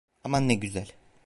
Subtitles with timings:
[0.23, 0.91] Aman ne güzel.